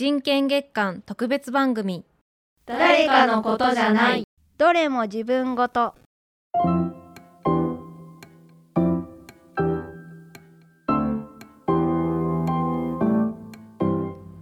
[0.00, 2.06] 人権月間特別番組。
[2.64, 4.24] 誰かのことじゃない。
[4.56, 5.94] どれも自分ごと。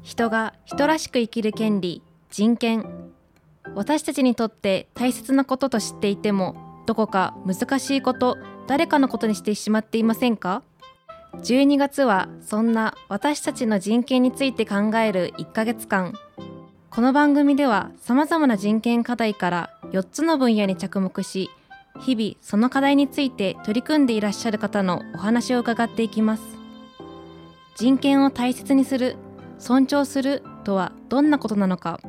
[0.05, 3.11] 人が人らしく生きる権利人権。
[3.75, 10.63] 私たちにとって大切なことと知っていてもどこか難しいこと誰かのことにしてしまっていませんか？
[11.43, 16.15] 12月はそんな私たちの人権について考える1ヶ月間。
[16.91, 21.49] この番組ではさまざまな人権課題から4つの分野に着目し
[22.01, 26.43] 日々その課題について取り組んでいらっしゃる方のお話を伺っていきます。
[27.77, 29.17] 人権を大切にする
[29.61, 32.01] 尊重するとはどんなことなのか。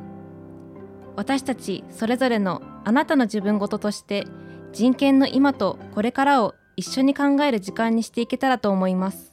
[1.14, 4.26] 私たちそれぞれのあなたの自分ごととして
[4.72, 9.32] 人権の今とこれからを一緒に考える時間にしていけたらと思います。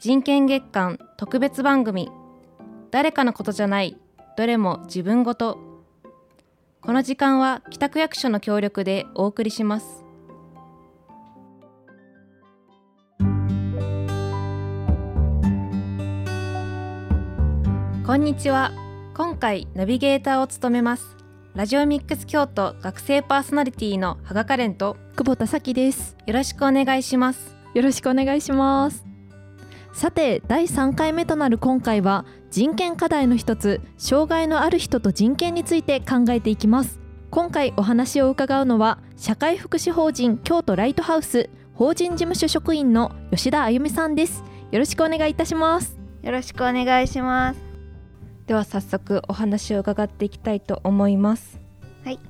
[0.00, 2.10] 人権月間特別番組。
[2.90, 3.96] 誰かのことじゃない。
[4.36, 5.58] どれも自分ごと。
[6.80, 10.04] この時間は北区役所の協力でお送りします。
[18.06, 18.70] こんにちは。
[19.14, 21.15] 今回ナビゲーターを務めます。
[21.56, 26.14] ラジオミックス京都学生パーソナリティの羽賀カレンと久保田咲です。
[26.26, 27.56] よろしくお願いします。
[27.72, 29.06] よろしくお願いします。
[29.94, 37.00] さて第3回目となる今回は人権課題の一つ障害のある人と人権について考えていきます。
[37.30, 44.44] 今回お話を伺うのは社会福祉法人京都ライトハウス法人事務所職員の吉田あゆみさんです。
[44.72, 45.96] よろしくお願いいたします。
[46.22, 47.65] よろしくお願いします
[48.46, 51.60] では早速お話を伺っていきたいと思います。
[52.04, 52.20] はい。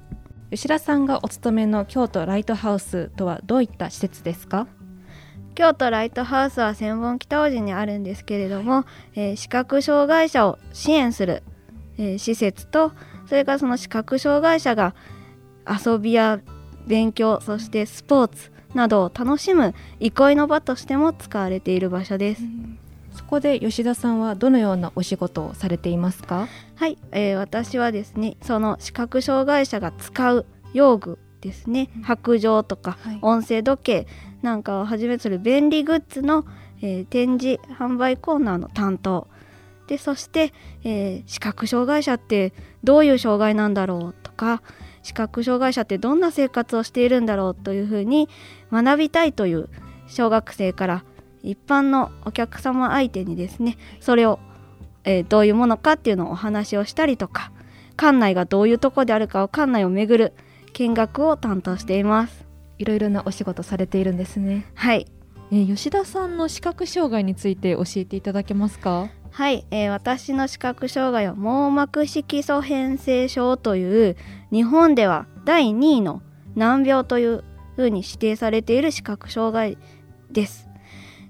[0.51, 4.67] 吉田さんがお勤めの京都ライトハウスとはどういった施設ですか？
[5.55, 8.85] 京都ライトハウスは千本北大路にあるんですけれども、
[9.15, 11.43] えー視覚障害者を支援する、
[11.99, 12.93] えー施設と
[13.27, 14.95] それからその視覚障害者が
[15.67, 16.41] 遊びや
[16.87, 22.43] 勉強そしてスポーツなどを楽しむ憩いの場としても使われている場所です。
[22.43, 22.47] そ
[23.27, 26.49] こで吉田さんはどのようなお仕事をされていますか？
[26.77, 31.91] はい、えー私はですねその視覚障害者が使う用具ですね。
[32.03, 33.19] 白状とかはい。
[33.23, 34.07] 音声時計
[34.43, 36.45] なんかをはじめする便利グッズの、
[36.81, 39.29] えー展示販売コーナーの担当。
[39.87, 40.53] でそして、
[40.85, 44.63] えー視覚障害者ってどういう障害なんだろうとか
[45.03, 48.29] 視覚障害者ってどんな生活をしているんだろうというふうに
[48.73, 49.69] 学びたいという
[50.09, 51.05] 小学生から
[51.47, 54.39] 一般のお客様相手にですねそれを、
[55.05, 57.53] えーどういうものかっていうのをお話をしたりとか
[57.97, 60.35] 館内がどういうとこであるかを館内を巡る
[60.73, 62.45] 見学を担当しています。
[62.79, 65.07] いろいろなお仕事されているんですねはい
[65.51, 69.09] えー吉田さんの視覚障害について教えていただけますか？
[69.31, 74.17] はい、えー私の視覚障害は網膜色素変性症という
[74.53, 76.21] 日本では第2位の
[76.55, 77.45] 難病という
[77.77, 79.79] ふうに指定されている視覚障害
[80.31, 80.66] です。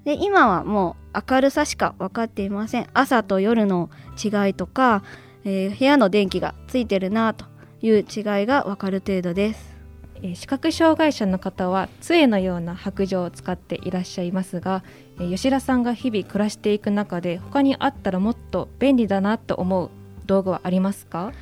[0.06, 2.89] で今はもう明るさしか分かっていません。
[2.94, 5.03] 朝と夜の違いとか、
[5.44, 7.44] えー部屋の電気がついてるなと
[7.83, 8.05] いう違い
[8.47, 9.77] が分かる程度です。
[10.22, 14.84] えー視覚障害者の方は杖のような白状を使っていらっしゃいますが、
[15.19, 19.91] えー吉田さんが日々暮らしていく中で他にあったらもっと便利だなと思う
[20.25, 21.33] 道具はありますか？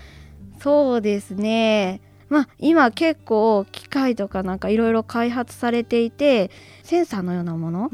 [0.59, 2.01] そうですね
[2.35, 6.51] まあ今結構機械とかなんかいろいろ開発されていて
[6.83, 7.91] センサーのようなもの、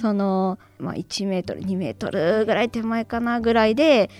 [0.00, 4.10] その、まあ、1メートル2メートルぐらい手前かなぐらいで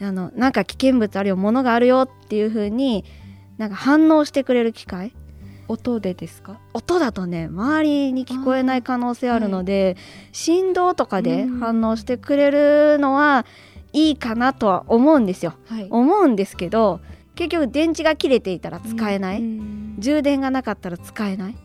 [0.00, 3.04] あのなんか危険物あるよ物があるよっていう風に
[3.58, 5.12] なんか反応してくれる機械。
[5.68, 6.58] 音でですか？
[6.74, 9.96] 音だとね周りに聞こえない可能性あるので、
[10.32, 13.46] 振動とかで反応してくれるのは
[13.92, 15.54] いいかなとは思うんですよ。
[15.68, 15.86] はい。
[15.90, 17.00] 思うんですけど
[17.40, 21.56] 結局電池が切れていたら使えない、うん充電がなかったら使えない。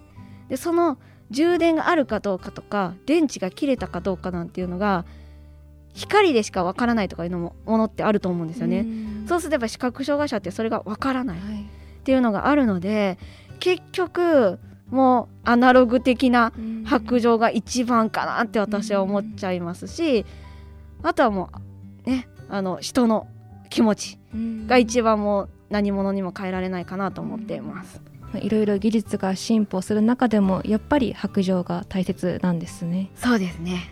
[0.49, 0.97] でその
[1.31, 5.05] 充電があるかどうかとか電池が切れたかどうかなんていうのが
[5.93, 9.25] 光でしかわからないとかいうのもものってあると思うんですよね、うん。
[9.27, 11.65] そうすれば視覚障害者ってそれがわからないっはい。
[12.03, 13.17] ていうのがあるので
[13.59, 14.59] 結局
[14.89, 16.51] もうアナログ的な
[16.85, 20.25] 白状が一番かなって私は思っちゃいますし
[21.03, 21.49] あとはも
[22.05, 23.27] うねあの人の
[23.69, 24.19] 気持ち
[24.67, 28.01] が一番もう何者にも変えられないかなと思っています。
[28.41, 33.09] いろいろ技術が進歩する中でもやっぱり白状が大切なんですね。
[33.15, 33.89] そうですね。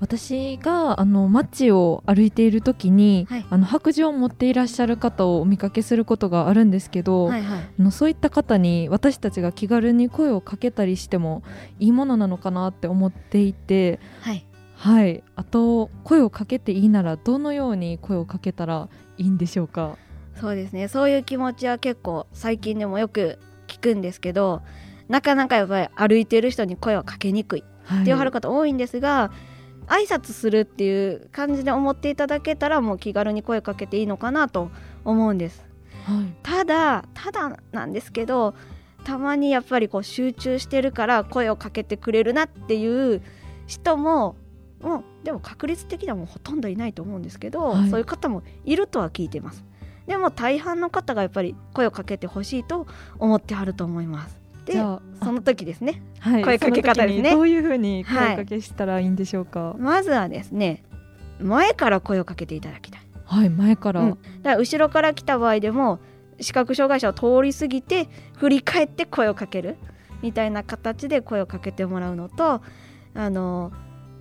[0.00, 3.46] 私があの街を歩いている時に、はい。
[3.48, 7.58] あの白状を持っていらっしゃる方をお見かけすることがあるんですけど、はいはい。
[7.78, 11.42] あのそういった方に私たちが気軽に声をかけたりしても
[11.78, 14.44] いいものなのかなって思っていてはい。
[14.76, 15.22] はい。
[15.36, 19.96] あと声をかけていいならどのように声をかけたらいいんでしょうか？
[20.40, 20.88] そうですね。
[20.88, 24.62] そういう気持ちは結構最近でもよく聞くんですけど
[25.08, 27.64] なかなかやっぱり歩いてる人に声をかけにくい
[28.00, 29.30] っていうはる方多いんですが、
[29.86, 34.70] 挨拶するっていう感じで思っていただけたらもう気軽に声かけていいのかなと
[35.04, 35.62] 思うんです。
[36.06, 36.34] はい。
[36.42, 38.54] ただただなんですけど
[39.04, 43.20] たまにやっぱりこう集中してるから声をかけてくれるなっていう
[43.66, 44.36] 人も
[44.80, 47.90] もうでも確率的にはもうほとんどいないと思うんですけど、はい。
[47.90, 49.64] そういう方もいるとは聞いてます
[50.06, 52.86] でも大半の方がやっぱり声をかけてほしいと
[53.18, 54.38] 思ってはると思います。
[54.66, 55.00] でそ
[55.32, 56.02] の時ですね。
[56.20, 57.30] はい声かけ方ですね。
[57.32, 59.74] どういうふうに声かけしたらいいんでしょうか？
[59.78, 60.84] まずはですね
[61.40, 63.00] 前から声をかけていただきたい。
[63.24, 64.10] はい、前から、うん。
[64.10, 65.98] だから後ろから来た場合でも
[66.40, 69.76] 視覚障害者を通り過ぎて振り返って声をかける。
[70.22, 72.62] みたいな形で声をかけてもらうのと
[73.14, 73.72] 「あの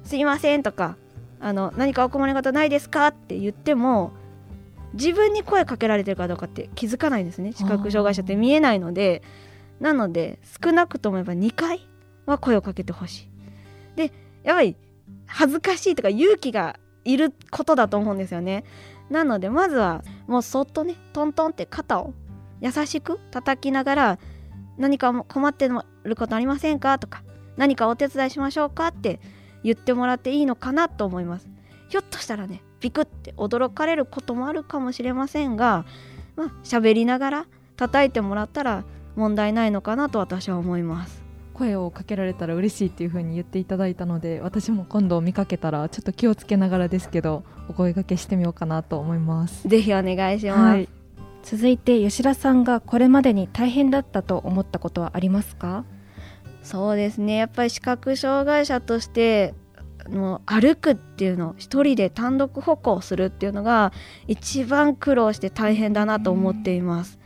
[0.03, 0.97] すいません」とか
[1.39, 4.11] あの「何かお困りごとないですか?」って言っても
[4.93, 9.23] 自分に声かけられてるかどうかって気づかないんですね視覚障害者って見えないので
[9.79, 11.87] なので少なくともやっぱ2回
[12.25, 13.29] は声をかけてほしい。
[13.95, 14.11] で
[14.43, 14.75] やっぱり
[15.25, 18.63] 恥ずかしいとか勇気がいることだと思うんですよね。
[19.09, 22.13] なのでまずはもうそっとねトントンって肩を
[22.61, 24.19] 優しく叩きながら
[24.77, 25.69] 何か困って
[26.03, 27.23] ることありませんかとか
[27.57, 29.19] 何かお手伝いしましょうかって
[29.63, 31.49] 言ってもらっていいのかなと思います
[31.89, 35.85] ひょっとしたらねビクって驚かれることもあるかもしれませんが
[36.35, 37.45] まあ喋りながら
[37.77, 38.83] 叩いてもらったら
[39.15, 41.23] 問題ないのかなと私は思います。
[41.53, 49.67] 声をかけられたら嬉しいっていうふうに言っていただいたので私も今度見かけたらちょっと気をつけながらですけどお声掛けしてみようかなと思います。
[49.67, 50.89] ぜひお願いします、はい、
[51.43, 55.85] 続いて吉田さんがこれまでに大変だったと思ったことはありますか？
[56.63, 57.35] そうですね。
[57.35, 59.62] やっぱり視覚障害者としてあ
[60.09, 63.93] の歩くっていうのを一人で単独歩行するっていうのが
[64.27, 67.19] 一番苦労して大変だなと思っています。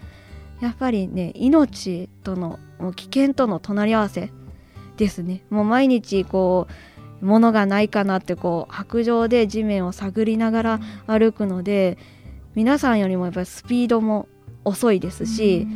[0.62, 4.32] やっぱりね命とのもう危険との隣り合わせ
[4.98, 6.68] ですねもう毎日こ
[7.22, 11.98] う物がないかなってこう白状で地面を探りながら歩くので
[12.56, 14.28] 皆さんよりもやっぱりスピードも
[14.64, 15.68] 遅いですし、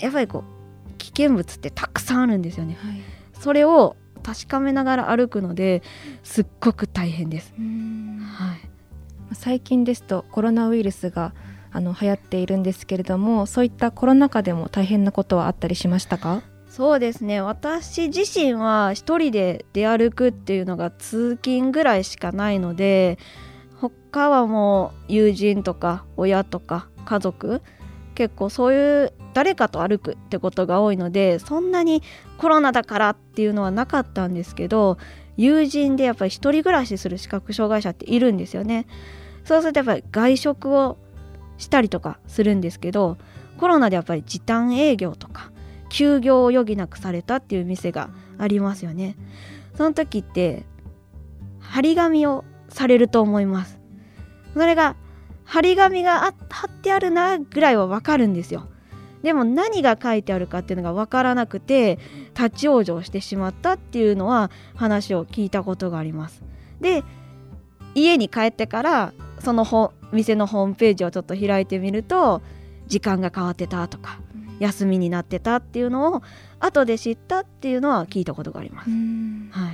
[0.00, 0.44] やっぱりこ
[0.90, 2.76] う危険物ってたくさんあるんですよね。
[2.80, 3.00] はい
[3.42, 5.82] それを確かめながら歩くので
[6.22, 7.52] すっごく大変です。
[7.56, 11.34] はい、最近ですとコロナウイルスが
[11.72, 16.42] あの流行っているんですけれどもそういったコロナ禍でも大変なことはあったりしましたか？
[16.68, 17.40] そうですね。
[17.40, 23.18] 私自身は一人で出歩くっていうのが通勤ぐらいしかないので
[23.80, 27.60] 他はもう友人とか親とか家族
[28.22, 32.04] 結構そういう誰かと歩くってことが多いのでそんなに
[32.38, 34.96] コロナだからっていうのはなかったんですけど
[35.36, 38.86] 友人でやっぱり一人暮らしする視覚障害者っているんですよね。
[39.44, 40.98] そうするとやっぱり外食を
[41.58, 43.18] したりとかするんですけど
[43.58, 45.50] コロナでやっぱり時短営業とか
[45.88, 49.16] 休業を余儀なくされたっていう店がありますよね。
[49.74, 50.64] その時って
[51.58, 53.80] 張り紙をされると思います。
[54.54, 54.94] それが
[55.52, 58.68] 張り紙があ貼ってあるなぐらいはわかるんですよ。
[59.22, 61.98] でも何が書いてあるかっていうのがわからなくて
[62.34, 66.42] 立ち往生してしまったっていうのは話を聞いたことがあります。
[66.80, 67.04] で
[67.94, 72.40] 家に帰ってからそのほ店のホームページをちょっと開いてみると
[72.86, 74.20] 時間が変わってたとか
[74.58, 76.22] 休みになってたっていうのを
[76.60, 78.90] 後で知ったっていうのは聞いたことがあります。
[79.50, 79.68] は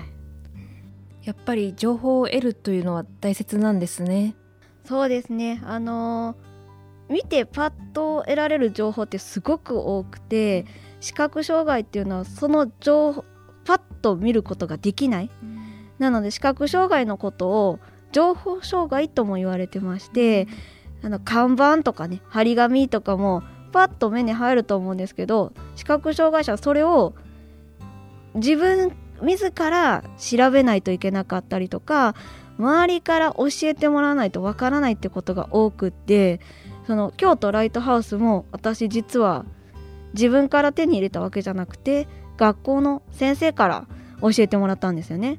[1.22, 4.34] い、やっぱり情報を得るというのは大切なんですね
[4.88, 5.60] そうですね。
[5.64, 6.48] あのー
[7.08, 10.66] 見てパッと得られる情報ってすごく多くて
[11.00, 13.24] 視覚障害っていうのはその情報
[13.64, 15.30] パッと見ることができない。
[15.98, 17.78] なので視覚障害のことを
[18.12, 20.46] 情報障害とも言われてまして
[21.02, 23.42] あの看板とかね張り紙とかも
[23.72, 27.14] パッと目に入ると思うんですけど視覚障害者はそれを
[28.34, 28.92] 自分
[29.22, 32.14] 自ら調べないといけなかったりとか
[32.58, 36.40] 周りから教えてもらわないとわからないってことが多くって
[36.86, 39.44] その京都ライトハウスも私実は
[40.14, 43.86] 自分から手に入れたわけじゃなくて学校の先生から
[44.20, 45.38] 教えてもらったんですよね。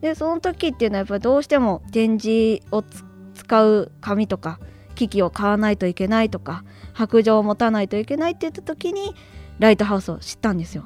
[0.00, 2.82] でその時っていうのはやっぱりどうしても展示を
[3.34, 4.58] 使う紙とか
[4.94, 9.14] 機器を買わないといけないとか白状を持たないといけないって言った時に
[9.58, 10.84] ライトハウスを知ったんですよ。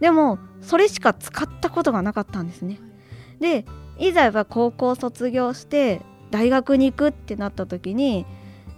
[0.00, 2.78] でもそれしか使ったことがなかったんですね。
[3.40, 3.64] で
[3.98, 8.26] いざやっぱ高校卒業して大学に行くってなった時にやっ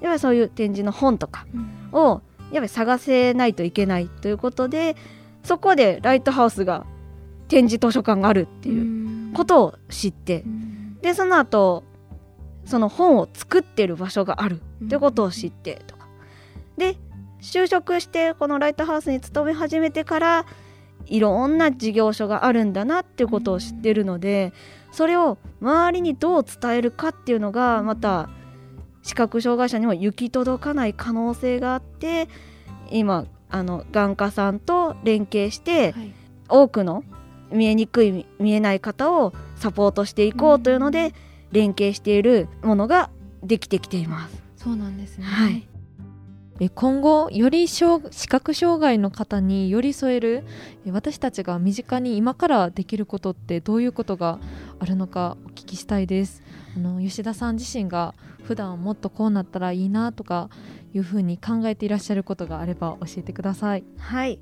[0.02, 1.46] ぱりそういう展示の本とか
[1.92, 4.96] をやっぱり探せないといけないということで
[5.42, 6.84] そこでライトハウスが
[7.48, 10.44] 展示図書館があるっていうことを知って
[11.00, 11.84] でその後
[12.64, 16.06] その本を作ってる場所があるってことを知ってとか。
[16.76, 16.96] で
[17.40, 20.46] 就職してこのライトハウスに勤め始めてから
[21.06, 24.54] いろんな事業所があるんだなっていうことを知ってるので
[24.94, 28.30] それを周りにどう伝えるかっていうのがまた
[29.02, 32.28] 視覚障害者にも行き届かない可能性があって
[32.90, 37.04] 今あの眼科さんと連携して、はい多くの
[37.50, 41.14] 見えにくい見えない方をサポートしていこうというので、
[41.52, 43.10] 連携しているものが
[43.42, 44.42] できてきています。
[44.56, 45.24] そうなんですね。
[45.24, 45.73] はいえ
[46.74, 50.44] 今後より障視覚障害の方に寄り添える
[50.86, 54.38] え私たちが身近に今からできることってどういうことが
[54.78, 56.42] あるのかお聞きしたいです。
[56.76, 60.48] あの吉田さん自身が普段もっとこうなったらいいなとか
[60.92, 63.84] いうふうに考えていらっしゃることがあれば教えてください。
[63.98, 64.38] はい。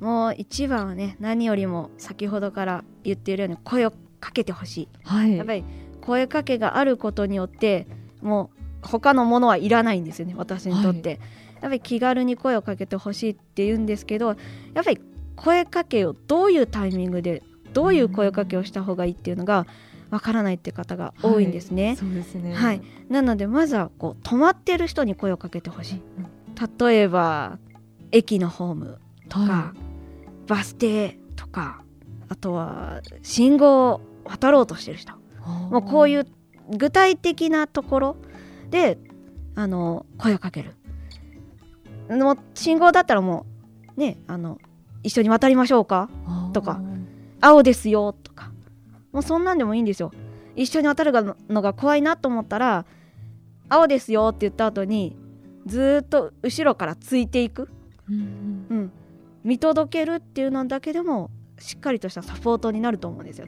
[0.00, 4.88] もう一番はね何よりも先ほどから言っているように声をかけてほしい。
[5.04, 5.36] はい。
[5.36, 5.64] やっぱり
[6.00, 7.86] 声かけがあることによって
[8.22, 11.20] もう他のものはいらないんですよね私にとって、
[11.60, 14.34] やっぱり気軽に声をかけてほしいって言うんですけどや
[14.80, 15.00] っぱり
[15.36, 19.66] 声かけをどういうタイミングでどういう声かけをした方がいいっていうのが
[20.10, 22.52] わからないって方が多いんですね、そうですね。
[22.52, 22.82] はい。
[23.08, 26.02] なのでまずはこう止まってる人に声をかけてほしい。
[26.78, 27.58] 例えば
[28.10, 28.98] 駅のホーム
[29.28, 29.74] とか、は
[30.48, 31.82] バス停とか
[32.28, 35.14] あとは信号を渡ろうとしてる人。
[35.70, 38.16] もうこういうう具体的なところ
[38.70, 38.98] で
[39.54, 40.76] あの声をかける
[42.10, 43.46] もう信号だったらも
[43.96, 44.58] うねあの
[45.02, 46.10] 一緒に渡りましょうか？
[46.52, 46.80] とか。
[47.40, 48.52] 青ですよとか。
[49.12, 50.12] もうそんなんでもいいんですよ。
[50.56, 52.84] 一緒に渡るのが怖いなと思ったら
[53.68, 55.16] 青ですよって言った後に
[55.64, 57.70] ずーっと後ろからついていく、
[58.08, 58.92] うんうん、
[59.44, 63.46] 見届けるっていうのだけでもしっかりとしたサポートになると思うんですよ。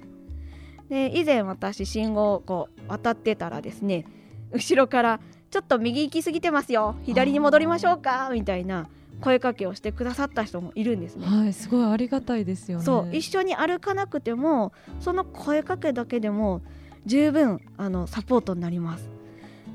[0.88, 4.06] で以前私信号をこう渡ってたらですね
[4.52, 5.20] 後ろから
[5.52, 8.88] 「ちょっと右行き過ぎてますよ左に戻りましょうか」みたいな
[9.20, 11.26] 声かけをしてくださった人もいるんですね。
[11.26, 16.62] はいすごいありがたいですよねそう一緒に歩かなくてもその声かけだけでも
[17.04, 19.10] 十分あのサポートになります。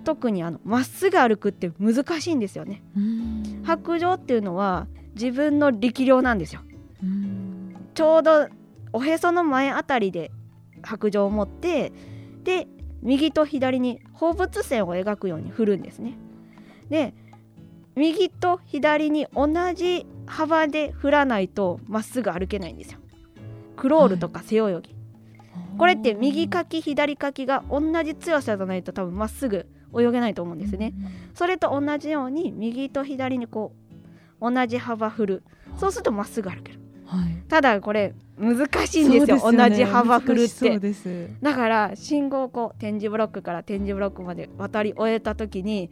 [0.04, 2.82] 特にあのまっすぐ歩くって難しいんですよね。
[2.96, 6.62] うん白状っていうのは自分の力量なんですよ。
[7.04, 8.48] うんちょうど
[8.94, 10.32] おへその前あたりで
[10.82, 11.92] 白状を持って
[12.44, 12.68] で
[13.04, 16.18] 右と左に放物線を描くように振るんですね。
[16.90, 17.14] で
[17.96, 23.00] 右と左に同じ幅で振らないとまっすぐ歩けないんですよ。
[23.76, 24.96] クロールとか背泳ぎ、
[25.78, 30.94] これって右かき左かきが同じ強さじゃないと多分まっすぐ泳げないと思うんですね。
[31.36, 33.74] それと同じように右と左にこ
[34.42, 35.44] う同じ幅振る
[35.76, 36.80] そうするとまっすぐ歩ける。
[37.06, 39.52] はいただこれ難しいんですよ。
[39.52, 39.58] ね。
[39.58, 40.80] 同じ幅振るって。
[40.80, 41.30] です。
[41.42, 45.90] だから信号をこう点字ブロックから点字ブロックまで渡り終えた時に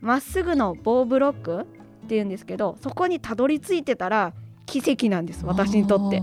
[0.00, 4.32] まっすぐの棒ブロックっていうんですけどそこにたどり着いてたら
[4.66, 6.22] 奇跡なんです私にとって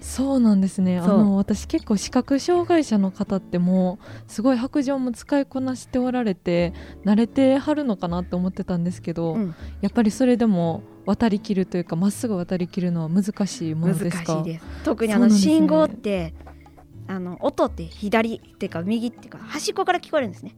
[0.00, 0.98] そうなんですね。
[0.98, 3.98] あの私結構視覚障害者の方っても
[4.28, 6.72] うすごい白状も使いこなしておられて
[7.04, 9.54] 慣れてはるのかなって思ってたんですけど、うん。
[9.80, 14.22] やっぱりそれでも渡りきるというかまっすぐ渡りきるのは難しいもの難です。
[14.24, 14.44] か
[14.84, 16.34] 特にあの信号って
[17.08, 20.56] あの音って左っていうか右っていうか端っこから聞こえるんですね。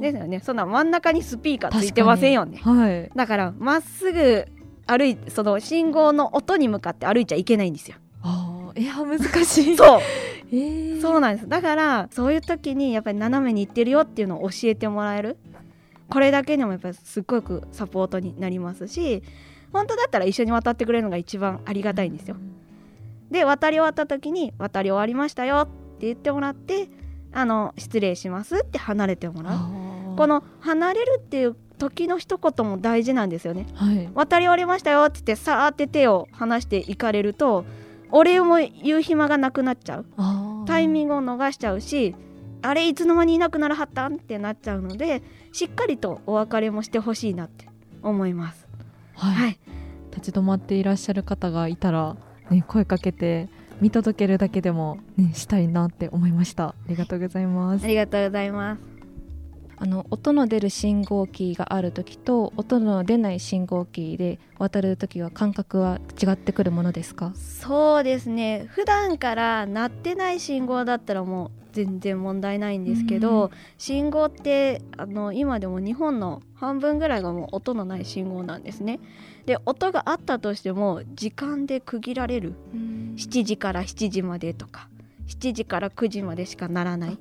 [0.00, 0.40] ですよね。
[0.40, 2.58] そんな真ん中にスピーカーついてませんよね。
[2.62, 3.10] はい。
[3.14, 4.46] だからまっすぐ
[4.86, 9.76] 歩いその信号の音に向かって歩いちゃいけないんですよあーいや難しい。
[9.78, 10.00] そう。
[10.50, 11.00] えー。
[11.00, 11.48] そうなんです。
[11.48, 15.36] だからそういう時にやっぱり斜めに行ってるよっていうのを教えてもらえる？
[16.10, 19.22] これだけでもやっぱりすっごくサポートになりますし
[19.72, 22.36] 本当だったら一緒に渡ってくれるのが一番ありがたいんですよ。
[23.30, 25.66] で渡り終わった時に渡り終わりましたよっ
[25.98, 26.88] て言ってもらって
[27.32, 29.58] あの失礼しますって離れてもらう。
[30.16, 33.66] この離れるっていう時の一言も大事なんですよね。
[33.74, 34.08] はい。
[34.14, 37.64] 渡り終わりましたよって言ってさーって手を離していかれると
[38.16, 40.06] お礼も言う暇がなくなっちゃう。
[40.66, 42.14] タイミンググを逃しちゃうし
[42.62, 47.66] あれいつの間にいなくならはったんってなっちゃうのでしっかりとお別れもしてほしいなって
[48.02, 48.66] 思います。
[49.14, 49.58] はい、はい、
[50.12, 52.16] 立ち止まっていらっしゃる方がいたら、
[52.50, 53.48] ね、声かけて
[53.80, 56.68] 見届けるだけでも、ね、したいなって思いました。
[56.68, 57.84] ありがとうございます。
[57.84, 58.93] ありがとうございます。
[59.84, 67.34] あの音の出る信号機がある時と音の出ない信号機で渡る時は感覚は違ってくるものですか？
[67.34, 68.66] そうですね。
[68.70, 79.00] 普段から鳴ってない信号だったらもう全然問題ないんですけど、うん信号ってあの今でも日本の半分ぐらいがもう音のない信号なんですね。
[79.44, 82.54] で音があったとしても時間で区切られる。
[82.72, 84.88] 7時から7時までとか
[85.28, 87.18] 7時から9時までしかならない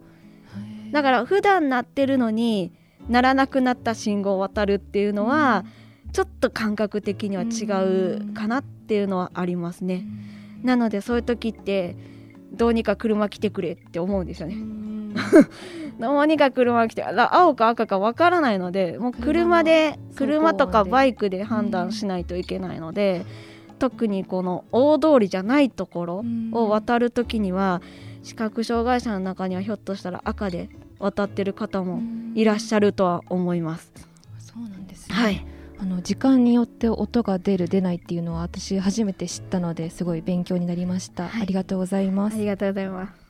[0.93, 2.71] だから普段鳴ってるのに
[3.09, 5.65] 鳴らなくなった信号を渡るっていうのは、
[6.13, 10.05] ちょっと感覚的には違うかなっていうのはありますね。
[10.61, 11.97] なのでそういう時って
[12.53, 14.55] どうにか車来てくれって思うんですよね。
[15.99, 20.53] どうにか車来て青か赤かわからないのでもう車で車。
[20.53, 23.25] とかバイクで判断しないといけないので、
[23.79, 27.81] 特にこの大通りじゃないところを渡る時には
[28.23, 32.01] 視覚障害者の中にはひょっとしたら赤で渡ってる方も
[32.35, 33.91] いらっしゃるとは思います。
[34.39, 35.45] そうなんです、ね、はい。
[35.77, 42.35] あの時間によって音が出る出ないっていうのは私初めて知ったのですごい勉強になりました、はい、ありがとうございます。
[42.35, 43.23] ありがとうございます。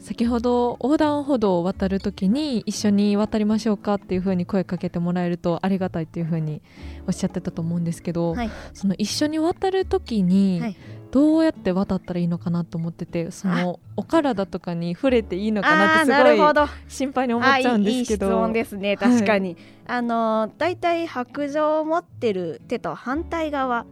[0.00, 6.62] 先ほど横断歩道を渡るときに一緒に渡りましょうかっていうふうに声かけてもらえるとありがたいっていうふうに
[7.06, 10.74] おっしゃってたと思うんですけど、はい、その一緒に渡るときに、
[11.10, 18.26] どうやって渡ったらいいのかなと思っててそのお体とかに触れていいのかなってすごい心配に思っちゃうんですけど。
[18.26, 18.96] いい質問ですね。
[18.96, 23.86] 確かに、はい、あのだいたい白状を持ってる手と反対側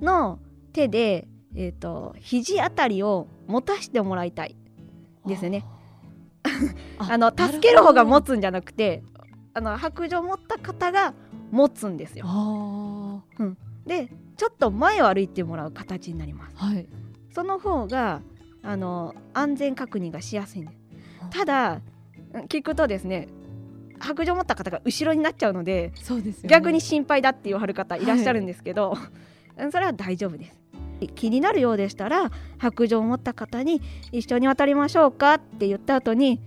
[0.00, 0.38] の
[0.72, 1.26] 手で、
[1.56, 4.56] えーと、肘あたりを持たせてもらいたい
[5.26, 5.64] ですね。
[6.98, 9.02] あ の助ける方が持つんじゃなくて
[9.52, 11.12] あの白状を持った方が
[11.50, 12.26] 持つんですよ。
[13.38, 16.56] うん、でちょっと前を歩いてもらう形になります。
[16.56, 16.86] はい、
[17.34, 18.20] その方が
[18.62, 20.78] あの安全確認がしやすいんです。
[21.30, 21.80] ただ
[22.48, 23.28] 聞くとですね
[23.98, 30.60] 白状を持った方が後ろになっちゃうのでそうです、ね、逆に心配だって言わはる方いらっしゃるんですけど、はい、それは大丈夫です。
[31.14, 36.40] 気になるようでしたら白状を持った方に一緒に渡りましょうかって言った後に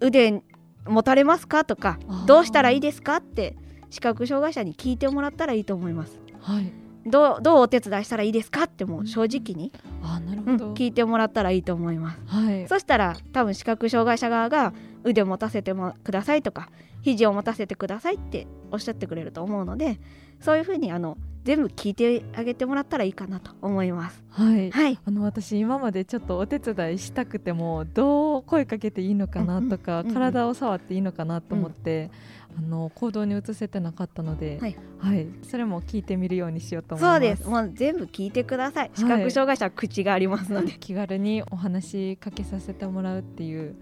[0.00, 0.42] 腕
[0.86, 1.64] 持たれますか？
[1.64, 3.16] とかどうしたらいいですか？
[3.16, 3.56] って
[3.90, 6.20] 視覚障害者に聞いてもらったらいいと思います。
[6.40, 6.72] はい
[7.06, 14.72] どうどうお手伝いしたらいいですかってもう正直に、うん、あなるほど、うん、聞いてもらったらいいと思います、はい、そしたら多分視覚障害者側が
[15.04, 16.70] 腕を持たせてもくださいとか
[17.02, 20.00] 肘を持たせてくださいっておっしゃってくれると思うので
[20.40, 24.24] そういうふうにあの全部聞いてあげてもらったらいいかなと思います。
[24.30, 32.10] はい、はい、あの私今までちょっとお手伝いしたくてもどう声かけていいのかなとか、うんうん、体を触っていいのかなと思って、
[32.56, 37.14] あの行動に移せてなかったので、はい、はい、それも聞いてみるようにしようと思います。
[37.14, 37.48] そうです。
[37.48, 38.90] もう全部聞いてください。
[38.94, 43.74] 視覚障害者は口がありますので、はい、気軽にお話かけさせてもらうっていう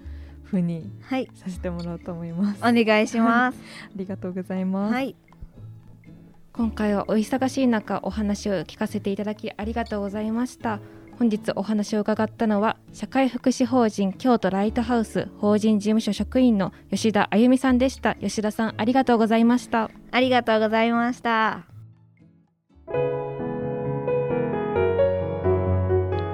[0.44, 0.90] ふうに
[1.34, 2.60] させてもらおうと思います。
[2.60, 3.58] お願いします。
[3.88, 4.94] ありがとうございます。
[4.94, 5.14] はい。
[6.52, 10.80] 今回はお忙しい中お話を聞かせていただきありがとうございました。
[11.22, 18.16] 本日お話を伺ったのは社会福祉法人京都ライトハウス法人事務所職員の吉田あゆみさんでした。
[18.16, 19.88] 吉田さんありがとうございました。
[20.10, 21.64] ありがとうございました。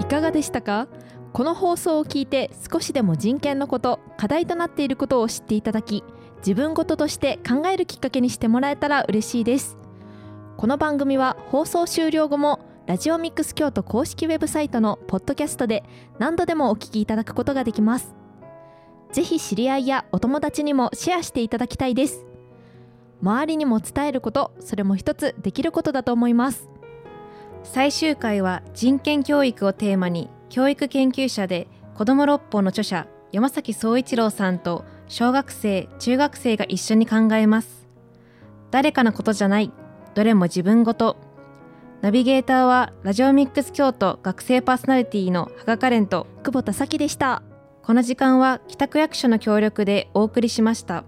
[0.01, 0.89] いかがでしたか？
[1.35, 6.03] この放送を聞いて少しでも人権のこと課題となっていることを知っていただき
[6.39, 9.77] 自分事として考えるきっかけにしてもらえたら嬉しいです。
[10.57, 15.85] この番組は放送終了後もラジオミックス京都公式ウェブサイトのポッドキャストで
[16.19, 18.15] 何度でもお聞きいただくことができます。
[19.13, 22.25] ぜひ知り合いやお友達にもシェアしていただきたいです。
[23.21, 26.71] 周りにも伝えること、それも一つできることだと思います。
[27.63, 37.87] 最終回は人権教育をテーマに教育研究者で子ども六法の著者山崎総一郎さんと小学生中学生が一緒に考えます
[38.71, 39.71] 誰かのことじゃない
[40.15, 41.28] どれも自分ごと
[42.01, 47.43] ナビゲーターはラジオミックス京都学生パーソナリティのハガカレンと久保田咲でした
[47.83, 51.05] この時間は北区役所の協力でお送りしました。